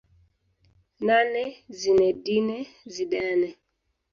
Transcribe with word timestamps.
Nane 1.07 1.43
Zinedine 1.77 2.57
Zidane 2.93 3.49